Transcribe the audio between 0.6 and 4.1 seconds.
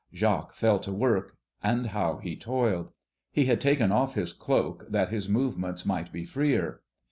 to work; and how he toiled! He had taken